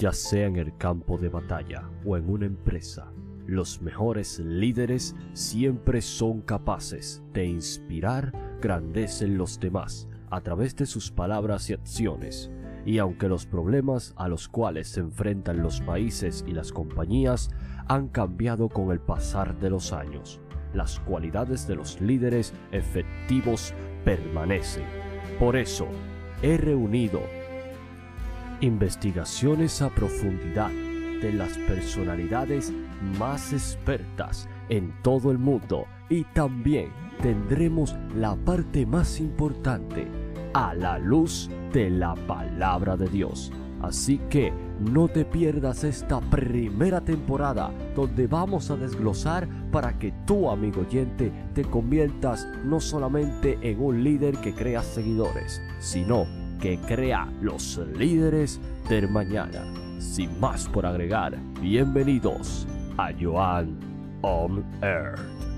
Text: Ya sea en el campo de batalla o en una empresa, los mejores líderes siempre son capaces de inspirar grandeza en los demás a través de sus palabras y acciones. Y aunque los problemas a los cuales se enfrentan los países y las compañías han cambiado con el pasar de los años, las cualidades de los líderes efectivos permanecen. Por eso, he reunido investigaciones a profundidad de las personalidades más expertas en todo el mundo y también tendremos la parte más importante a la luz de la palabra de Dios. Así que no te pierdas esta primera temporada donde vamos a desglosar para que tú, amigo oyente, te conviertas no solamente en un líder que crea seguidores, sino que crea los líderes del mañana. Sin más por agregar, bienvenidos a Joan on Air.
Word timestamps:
Ya 0.00 0.14
sea 0.14 0.46
en 0.46 0.56
el 0.56 0.74
campo 0.78 1.18
de 1.18 1.28
batalla 1.28 1.86
o 2.06 2.16
en 2.16 2.30
una 2.30 2.46
empresa, 2.46 3.12
los 3.46 3.82
mejores 3.82 4.38
líderes 4.38 5.14
siempre 5.34 6.00
son 6.00 6.40
capaces 6.40 7.22
de 7.34 7.44
inspirar 7.44 8.32
grandeza 8.62 9.26
en 9.26 9.36
los 9.36 9.60
demás 9.60 10.08
a 10.30 10.40
través 10.40 10.74
de 10.74 10.86
sus 10.86 11.10
palabras 11.10 11.68
y 11.68 11.74
acciones. 11.74 12.50
Y 12.86 12.96
aunque 12.96 13.28
los 13.28 13.44
problemas 13.44 14.14
a 14.16 14.26
los 14.28 14.48
cuales 14.48 14.88
se 14.88 15.00
enfrentan 15.00 15.62
los 15.62 15.82
países 15.82 16.46
y 16.48 16.52
las 16.52 16.72
compañías 16.72 17.50
han 17.86 18.08
cambiado 18.08 18.70
con 18.70 18.92
el 18.92 19.00
pasar 19.00 19.60
de 19.60 19.68
los 19.68 19.92
años, 19.92 20.40
las 20.72 20.98
cualidades 21.00 21.68
de 21.68 21.74
los 21.74 22.00
líderes 22.00 22.54
efectivos 22.72 23.74
permanecen. 24.06 24.86
Por 25.38 25.56
eso, 25.56 25.88
he 26.40 26.56
reunido 26.56 27.20
investigaciones 28.60 29.80
a 29.82 29.88
profundidad 29.88 30.70
de 31.20 31.32
las 31.32 31.56
personalidades 31.58 32.72
más 33.18 33.52
expertas 33.52 34.48
en 34.68 34.92
todo 35.02 35.30
el 35.30 35.38
mundo 35.38 35.86
y 36.08 36.24
también 36.24 36.90
tendremos 37.22 37.94
la 38.16 38.36
parte 38.36 38.86
más 38.86 39.20
importante 39.20 40.06
a 40.54 40.74
la 40.74 40.98
luz 40.98 41.50
de 41.72 41.90
la 41.90 42.14
palabra 42.26 42.96
de 42.96 43.08
Dios. 43.08 43.52
Así 43.82 44.18
que 44.28 44.52
no 44.80 45.08
te 45.08 45.24
pierdas 45.24 45.84
esta 45.84 46.20
primera 46.20 47.00
temporada 47.00 47.70
donde 47.94 48.26
vamos 48.26 48.70
a 48.70 48.76
desglosar 48.76 49.48
para 49.70 49.98
que 49.98 50.12
tú, 50.26 50.50
amigo 50.50 50.82
oyente, 50.82 51.32
te 51.54 51.64
conviertas 51.64 52.46
no 52.64 52.80
solamente 52.80 53.58
en 53.62 53.80
un 53.80 54.04
líder 54.04 54.36
que 54.38 54.54
crea 54.54 54.82
seguidores, 54.82 55.62
sino 55.78 56.26
que 56.60 56.78
crea 56.78 57.26
los 57.40 57.78
líderes 57.96 58.60
del 58.88 59.08
mañana. 59.08 59.64
Sin 59.98 60.38
más 60.40 60.68
por 60.68 60.86
agregar, 60.86 61.36
bienvenidos 61.60 62.66
a 62.98 63.10
Joan 63.18 63.78
on 64.22 64.64
Air. 64.82 65.49